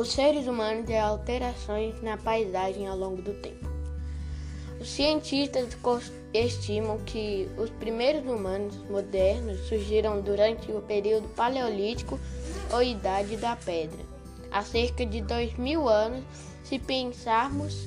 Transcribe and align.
os 0.00 0.12
seres 0.12 0.46
humanos 0.46 0.88
e 0.88 0.96
alterações 0.96 2.00
na 2.00 2.16
paisagem 2.16 2.86
ao 2.86 2.96
longo 2.96 3.20
do 3.20 3.34
tempo. 3.34 3.68
Os 4.80 4.88
cientistas 4.88 5.76
estimam 6.32 6.96
que 7.04 7.46
os 7.58 7.68
primeiros 7.68 8.24
humanos 8.24 8.74
modernos 8.88 9.60
surgiram 9.68 10.22
durante 10.22 10.72
o 10.72 10.80
período 10.80 11.28
paleolítico 11.34 12.18
ou 12.72 12.82
idade 12.82 13.36
da 13.36 13.54
pedra, 13.56 13.98
há 14.50 14.62
cerca 14.62 15.04
de 15.04 15.20
dois 15.20 15.54
mil 15.58 15.86
anos, 15.86 16.24
se 16.64 16.78
pensarmos 16.78 17.86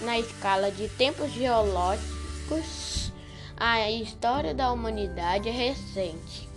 na 0.00 0.18
escala 0.18 0.72
de 0.72 0.88
tempos 0.88 1.30
geológicos. 1.30 3.12
A 3.56 3.88
história 3.90 4.52
da 4.52 4.72
humanidade 4.72 5.48
é 5.48 5.52
recente. 5.52 6.48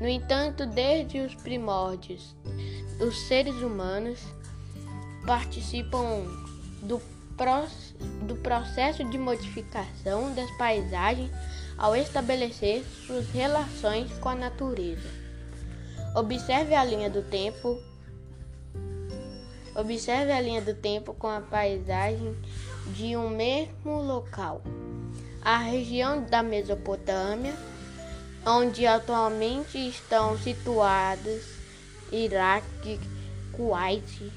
No 0.00 0.08
entanto, 0.08 0.66
desde 0.66 1.20
os 1.20 1.34
primórdios, 1.34 2.34
os 3.00 3.18
seres 3.26 3.54
humanos 3.56 4.20
participam 5.26 6.24
do, 6.82 7.00
do 8.22 8.36
processo 8.36 9.04
de 9.04 9.18
modificação 9.18 10.34
das 10.34 10.50
paisagens 10.52 11.30
ao 11.76 11.94
estabelecer 11.94 12.84
suas 13.06 13.28
relações 13.30 14.10
com 14.18 14.28
a 14.28 14.34
natureza. 14.34 15.08
Observe 16.14 16.74
a 16.74 16.84
linha 16.84 17.10
do 17.10 17.22
tempo. 17.22 17.78
Observe 19.74 20.32
a 20.32 20.40
linha 20.40 20.62
do 20.62 20.72
tempo 20.72 21.12
com 21.12 21.28
a 21.28 21.40
paisagem 21.40 22.34
de 22.94 23.16
um 23.16 23.28
mesmo 23.28 24.00
local. 24.00 24.62
A 25.42 25.58
região 25.58 26.22
da 26.22 26.42
Mesopotâmia 26.42 27.54
onde 28.46 28.86
atualmente 28.86 29.76
estão 29.76 30.38
situados 30.38 31.55
Iraque, 32.12 33.00
Kuwait 33.52 34.32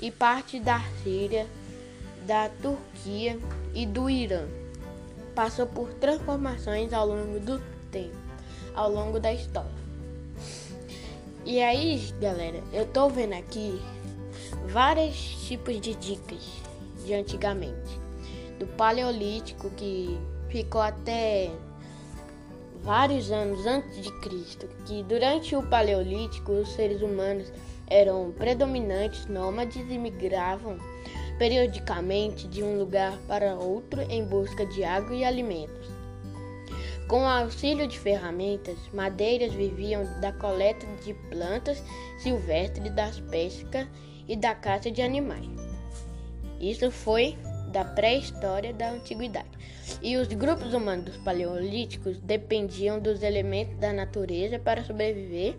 e 0.00 0.10
parte 0.10 0.60
da 0.60 0.80
Síria, 1.02 1.46
da 2.26 2.48
Turquia 2.48 3.38
e 3.74 3.86
do 3.86 4.08
Irã. 4.08 4.46
Passou 5.34 5.66
por 5.66 5.92
transformações 5.94 6.92
ao 6.92 7.06
longo 7.06 7.40
do 7.40 7.58
tempo, 7.90 8.16
ao 8.74 8.90
longo 8.90 9.18
da 9.18 9.32
história. 9.32 9.84
E 11.44 11.60
aí, 11.60 12.00
galera, 12.20 12.62
eu 12.72 12.86
tô 12.86 13.08
vendo 13.08 13.34
aqui 13.34 13.80
vários 14.66 15.16
tipos 15.46 15.80
de 15.80 15.94
dicas 15.94 16.42
de 17.04 17.12
antigamente. 17.12 18.00
Do 18.58 18.66
Paleolítico 18.66 19.68
que 19.70 20.18
ficou 20.48 20.80
até 20.80 21.50
vários 22.84 23.32
anos 23.32 23.66
antes 23.66 24.02
de 24.02 24.12
Cristo, 24.20 24.68
que 24.84 25.02
durante 25.02 25.56
o 25.56 25.62
Paleolítico 25.62 26.52
os 26.52 26.68
seres 26.74 27.00
humanos 27.00 27.50
eram 27.86 28.30
predominantes 28.32 29.26
nômades 29.26 29.90
e 29.90 29.98
migravam 29.98 30.78
periodicamente 31.38 32.46
de 32.46 32.62
um 32.62 32.78
lugar 32.78 33.16
para 33.26 33.56
outro 33.56 34.02
em 34.02 34.24
busca 34.24 34.66
de 34.66 34.84
água 34.84 35.16
e 35.16 35.24
alimentos. 35.24 35.88
Com 37.08 37.22
o 37.22 37.26
auxílio 37.26 37.86
de 37.86 37.98
ferramentas, 37.98 38.76
madeiras 38.92 39.52
viviam 39.52 40.04
da 40.20 40.32
coleta 40.32 40.86
de 41.04 41.14
plantas 41.30 41.82
silvestres, 42.18 42.94
das 42.94 43.18
pescas 43.20 43.86
e 44.28 44.36
da 44.36 44.54
caça 44.54 44.90
de 44.90 45.02
animais. 45.02 45.50
Isso 46.60 46.90
foi 46.90 47.36
da 47.74 47.84
pré-história 47.84 48.72
da 48.72 48.92
antiguidade. 48.92 49.50
E 50.00 50.16
os 50.16 50.28
grupos 50.28 50.72
humanos 50.72 51.16
paleolíticos 51.18 52.20
dependiam 52.20 53.00
dos 53.00 53.22
elementos 53.22 53.76
da 53.78 53.92
natureza 53.92 54.60
para 54.60 54.84
sobreviver 54.84 55.56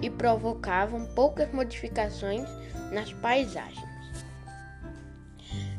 e 0.00 0.08
provocavam 0.08 1.04
poucas 1.16 1.52
modificações 1.52 2.48
nas 2.92 3.12
paisagens. 3.12 3.88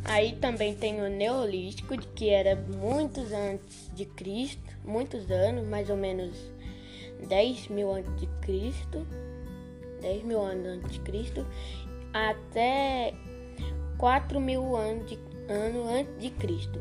Aí 0.04 0.34
também 0.34 0.76
tem 0.76 1.02
o 1.02 1.10
Neolítico, 1.10 1.96
que 1.98 2.30
era 2.30 2.56
muitos 2.56 3.32
antes 3.32 3.90
de 3.94 4.06
Cristo, 4.06 4.78
muitos 4.84 5.32
anos, 5.32 5.66
mais 5.66 5.90
ou 5.90 5.96
menos 5.96 6.36
10 7.28 7.68
mil 7.70 7.94
antes 7.94 8.14
de 8.20 8.28
Cristo, 8.42 9.06
10 10.02 10.24
mil 10.24 10.42
anos 10.42 10.66
antes 10.66 10.92
de 10.92 11.00
Cristo, 11.02 11.46
até 12.12 13.14
4 13.98 14.40
mil 14.40 14.76
anos 14.76 15.08
de 15.08 15.29
ano 15.50 15.90
antes 15.90 16.18
de 16.20 16.30
Cristo. 16.30 16.80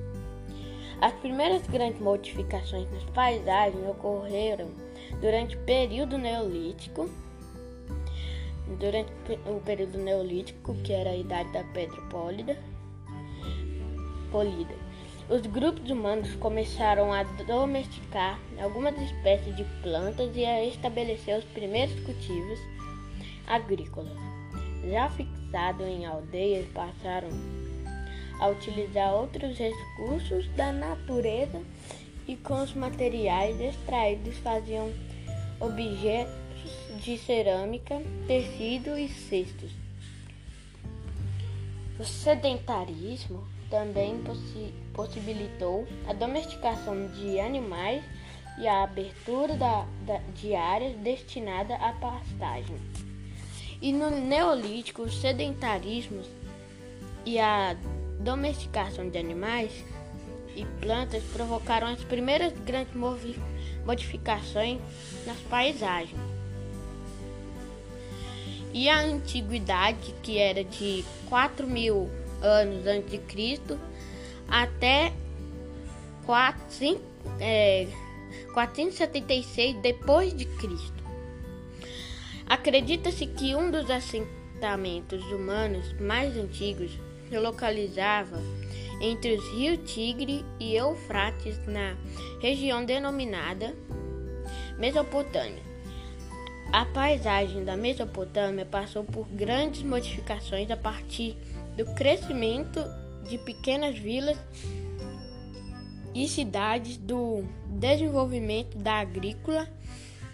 As 1.01 1.13
primeiras 1.15 1.67
grandes 1.67 2.01
modificações 2.01 2.91
nas 2.91 3.05
paisagens 3.15 3.89
ocorreram 3.89 4.69
durante 5.21 5.57
o 5.57 5.61
período 5.61 6.19
neolítico, 6.19 7.09
durante 8.79 9.11
o 9.47 9.61
período 9.61 9.99
neolítico, 9.99 10.75
que 10.83 10.93
era 10.93 11.11
a 11.11 11.17
idade 11.17 11.53
da 11.53 11.65
pedra 11.65 12.01
polida, 12.03 12.59
polida. 14.31 14.75
Os 15.31 15.43
grupos 15.43 15.91
humanos 15.91 16.35
começaram 16.37 17.13
a 17.13 17.23
domesticar 17.23 18.41
algumas 18.61 18.99
espécies 19.01 19.55
de 19.57 19.65
plantas 19.83 20.35
e 20.35 20.45
a 20.45 20.65
estabelecer 20.65 21.39
os 21.39 21.45
primeiros 21.45 21.95
cultivos 22.01 22.59
agrícolas. 23.47 24.17
Já 24.91 25.11
fixados 25.11 25.87
em 25.87 26.07
aldeias, 26.07 26.67
passaram 26.69 27.29
a 28.39 28.49
utilizar 28.49 29.15
outros 29.15 29.59
recursos 29.59 30.49
da 30.57 30.73
natureza 30.73 31.61
e 32.27 32.37
com 32.37 32.63
os 32.63 32.75
materiais 32.75 33.61
extraídos 33.61 34.37
faziam 34.39 34.93
objetos 35.61 36.39
de 37.03 37.17
cerâmica, 37.19 38.01
tecido 38.27 38.99
e 38.99 39.09
cestos. 39.09 39.73
O 41.99 42.05
sedentarismo 42.05 43.45
também 43.71 44.19
possi 44.23 44.73
possibilitou 44.93 45.87
a 46.09 46.13
domesticação 46.13 47.07
de 47.13 47.39
animais 47.39 48.03
e 48.59 48.67
a 48.67 48.83
abertura 48.83 49.55
da, 49.55 49.87
da, 50.05 50.19
de 50.35 50.57
áreas 50.57 50.97
destinadas 50.97 51.81
à 51.81 51.93
pastagem. 51.93 52.77
E 53.81 53.93
no 53.93 54.11
Neolítico, 54.11 55.03
o 55.03 55.11
sedentarismo 55.11 56.23
e 57.25 57.39
a 57.39 57.77
domesticação 58.19 59.09
de 59.09 59.19
animais 59.19 59.85
e 60.57 60.65
plantas 60.81 61.23
provocaram 61.33 61.87
as 61.87 62.03
primeiras 62.05 62.53
grandes 62.53 62.95
modificações 63.85 64.81
nas 65.27 65.39
paisagens. 65.49 66.21
E 68.73 68.89
a 68.89 69.01
antiguidade, 69.01 70.15
que 70.23 70.39
era 70.39 70.63
de 70.63 71.05
4 71.29 71.67
mil 71.67 72.11
anos 72.43 72.87
antes 72.87 73.11
de 73.11 73.19
Cristo 73.19 73.79
até 74.49 75.13
4, 76.27 76.63
5, 76.69 77.01
é, 77.41 77.87
476 78.53 79.77
depois 79.81 80.35
de 80.35 80.45
Cristo. 80.45 81.05
Acredita-se 82.47 83.27
que 83.27 83.55
um 83.55 83.71
dos 83.71 83.91
assentamentos 83.91 85.23
humanos 85.31 85.93
mais 86.01 86.37
antigos 86.37 86.91
se 87.29 87.39
localizava 87.39 88.39
entre 89.01 89.35
os 89.35 89.49
rios 89.51 89.79
Tigre 89.91 90.45
e 90.59 90.75
Eufrates 90.75 91.59
na 91.67 91.97
região 92.41 92.85
denominada 92.85 93.75
Mesopotâmia. 94.79 95.63
A 96.73 96.85
paisagem 96.85 97.65
da 97.65 97.77
Mesopotâmia 97.77 98.67
passou 98.67 99.05
por 99.05 99.27
grandes 99.29 99.83
modificações 99.83 100.71
a 100.71 100.77
partir 100.77 101.37
do 101.77 101.85
crescimento 101.95 102.85
de 103.29 103.39
pequenas 103.39 103.99
vilas 103.99 104.37
e 106.15 106.29
cidades, 106.29 106.97
do 106.97 107.45
desenvolvimento 107.67 108.77
da 108.77 108.95
agrícola, 108.95 109.69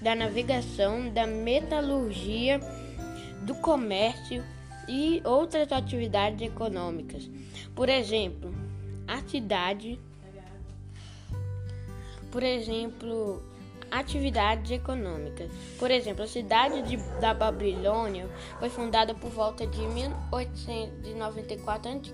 da 0.00 0.15
navegação, 0.15 1.08
da 1.11 1.26
metalurgia, 1.26 2.61
do 3.43 3.55
comércio 3.56 4.43
e 4.88 5.20
outras 5.25 5.70
atividades 5.72 6.46
econômicas. 6.46 7.28
Por 7.75 7.88
exemplo, 7.88 8.54
a 9.06 9.20
cidade, 9.22 9.98
por 12.31 12.42
exemplo, 12.42 13.42
atividades 13.90 14.70
econômicas. 14.70 15.50
Por 15.78 15.90
exemplo, 15.90 16.25
a 16.25 16.26
cidade 16.26 16.82
de, 16.82 16.98
da 17.20 17.32
Babilônia 17.32 18.28
foi 18.58 18.69
fundada 18.69 19.14
por 19.14 19.31
volta 19.31 19.66
de 19.66 19.81
1894 19.81 21.90
a.C. 21.90 22.12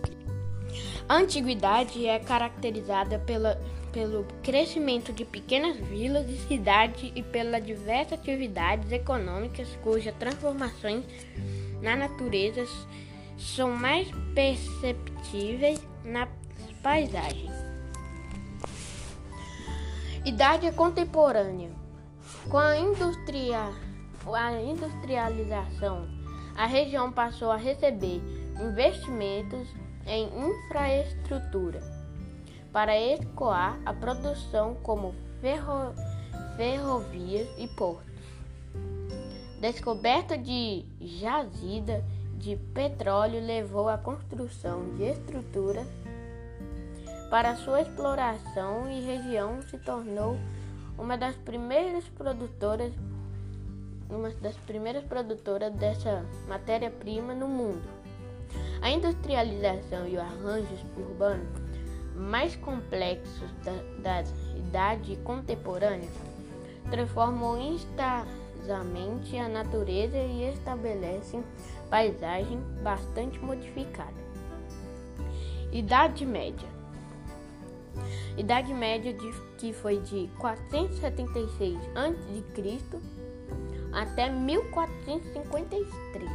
A 1.08 1.16
antiguidade 1.16 2.06
é 2.06 2.18
caracterizada 2.18 3.18
pela, 3.18 3.60
pelo 3.92 4.24
crescimento 4.42 5.12
de 5.12 5.24
pequenas 5.24 5.76
vilas 5.76 6.28
e 6.28 6.36
cidades 6.48 7.12
e 7.14 7.22
pelas 7.22 7.64
diversas 7.64 8.18
atividades 8.18 8.90
econômicas 8.92 9.68
cujas 9.82 10.14
transformações 10.16 11.04
na 11.82 11.96
natureza 11.96 12.64
são 13.36 13.70
mais 13.70 14.08
perceptíveis 14.34 15.80
na 16.04 16.28
paisagem. 16.82 17.50
Idade 20.24 20.70
contemporânea. 20.72 21.70
Com 22.48 22.58
a, 22.58 22.76
industria, 22.76 23.72
a 24.26 24.52
industrialização, 24.60 26.06
a 26.56 26.66
região 26.66 27.10
passou 27.10 27.50
a 27.50 27.56
receber 27.56 28.20
investimentos 28.60 29.68
em 30.06 30.28
infraestrutura 30.46 31.99
para 32.72 32.98
escoar 32.98 33.78
a 33.84 33.92
produção 33.92 34.74
como 34.82 35.14
ferro, 35.40 35.94
ferrovias 36.56 37.48
e 37.58 37.66
portos. 37.68 38.10
Descoberta 39.60 40.38
de 40.38 40.84
jazida 41.00 42.04
de 42.38 42.56
petróleo 42.72 43.40
levou 43.40 43.88
à 43.88 43.98
construção 43.98 44.94
de 44.96 45.04
estruturas 45.04 45.86
para 47.30 47.54
sua 47.54 47.82
exploração 47.82 48.90
e 48.90 49.00
região 49.00 49.60
se 49.62 49.78
tornou 49.78 50.36
uma 50.98 51.16
das 51.16 51.36
primeiras 51.36 52.04
produtoras 52.08 52.92
uma 54.08 54.30
das 54.30 54.56
primeiras 54.56 55.04
produtoras 55.04 55.72
dessa 55.74 56.24
matéria-prima 56.48 57.32
no 57.32 57.46
mundo. 57.46 57.88
A 58.82 58.90
industrialização 58.90 60.08
e 60.08 60.16
o 60.16 60.20
arranjo 60.20 60.74
urbano 60.96 61.46
mais 62.20 62.54
complexos 62.56 63.50
da, 63.64 63.72
da 64.02 64.22
idade 64.56 65.16
contemporânea 65.24 66.10
transformam 66.90 67.60
instantamente 67.60 69.36
a 69.36 69.48
natureza 69.48 70.18
e 70.18 70.52
estabelecem 70.52 71.44
paisagem 71.88 72.60
bastante 72.82 73.38
modificada. 73.38 74.20
Idade 75.72 76.26
Média 76.26 76.68
Idade 78.36 78.72
Média 78.72 79.12
de, 79.12 79.32
que 79.58 79.72
foi 79.72 79.98
de 80.00 80.30
476 80.38 81.76
a.C. 81.94 82.78
até 83.92 84.30
1453. 84.30 86.30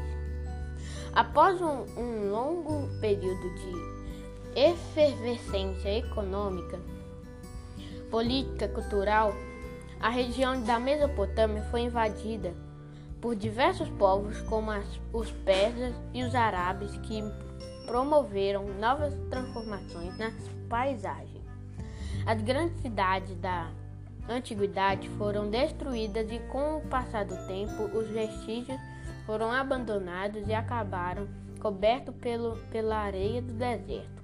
Após 1.13 1.61
um, 1.61 1.85
um 1.97 2.29
longo 2.29 2.89
período 2.99 3.55
de 3.55 3.94
efervescência 4.56 5.98
econômica, 5.98 6.80
política, 8.10 8.69
cultural, 8.69 9.34
a 10.00 10.10
região 10.10 10.62
da 10.63 10.80
Mesopotâmia 10.80 11.62
foi 11.63 11.81
invadida 11.81 12.54
por 13.19 13.36
diversos 13.36 13.90
povos 13.90 14.40
como 14.42 14.72
as, 14.72 14.86
os 15.12 15.30
persas 15.31 15.94
e 16.13 16.24
os 16.24 16.34
árabes 16.34 16.96
que 17.00 17.22
promoveram 17.86 18.66
novas 18.80 19.13
transformações 19.30 20.18
nas 20.18 20.34
paisagens. 20.69 21.44
As 22.25 22.42
grandes 22.42 22.80
cidades 22.81 23.36
da 23.38 23.69
antiguidade 24.30 25.10
foram 25.10 25.50
destruídas 25.50 26.31
e 26.31 26.40
com 26.52 26.78
o 26.78 26.81
passar 26.88 27.25
do 27.25 27.36
tempo 27.48 27.84
os 27.98 28.07
vestígios 28.07 28.80
foram 29.25 29.52
abandonados 29.52 30.48
e 30.48 30.54
acabaram 30.54 31.28
cobertos 31.60 32.16
pelo, 32.16 32.57
pela 32.72 32.98
areia 32.98 33.42
do 33.42 33.54
deserto. 33.54 34.14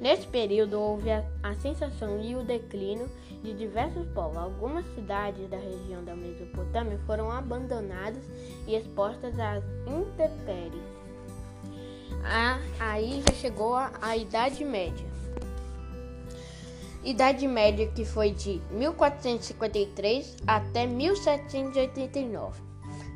Nesse 0.00 0.26
período 0.28 0.80
houve 0.80 1.10
a, 1.10 1.24
a 1.42 1.54
sensação 1.56 2.20
e 2.22 2.36
o 2.36 2.44
declínio 2.44 3.10
de 3.42 3.52
diversos 3.52 4.06
povos. 4.08 4.36
Algumas 4.36 4.86
cidades 4.94 5.48
da 5.48 5.56
região 5.56 6.04
da 6.04 6.14
Mesopotâmia 6.14 6.98
foram 7.04 7.30
abandonadas 7.30 8.22
e 8.66 8.76
expostas 8.76 9.38
às 9.38 9.64
intempéries. 9.86 10.82
aí 12.78 13.22
já 13.26 13.34
chegou 13.34 13.74
a, 13.74 13.90
a 14.00 14.16
Idade 14.16 14.64
Média. 14.64 15.06
Idade 17.02 17.48
Média 17.48 17.88
que 17.88 18.04
foi 18.04 18.30
de 18.30 18.60
1453 18.70 20.36
até 20.46 20.86
1789. 20.86 22.68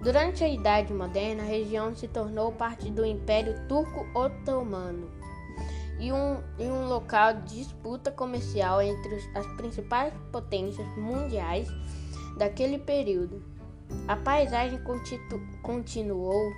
Durante 0.03 0.43
a 0.43 0.49
Idade 0.49 0.93
Moderna, 0.93 1.45
a 1.45 1.47
região 1.47 1.95
se 1.95 2.09
tornou 2.09 2.51
parte 2.51 2.91
do 2.91 3.07
Império 3.07 3.55
Turco-Otomano 3.69 5.22
e 6.03 6.13
um, 6.13 6.43
e 6.59 6.65
um 6.65 6.89
local 6.89 7.35
de 7.35 7.59
disputa 7.59 8.11
comercial 8.11 8.83
entre 8.83 9.15
as 9.37 9.47
principais 9.57 10.13
potências 10.33 10.87
mundiais 10.97 11.69
daquele 12.37 12.79
período. 12.79 13.41
A 14.09 14.17
paisagem 14.17 14.83
continu, 14.83 15.41
continuou 15.63 16.53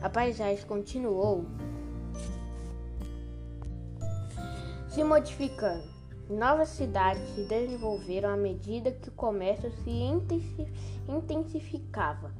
a 0.00 0.08
paisagem 0.08 0.64
continuou 0.66 1.44
se 4.88 5.02
modificando. 5.04 5.84
Novas 6.30 6.70
cidades 6.70 7.22
se 7.34 7.44
desenvolveram 7.44 8.30
à 8.30 8.36
medida 8.36 8.90
que 8.92 9.08
o 9.10 9.12
comércio 9.12 9.70
se 9.84 9.90
intensificava. 11.08 12.32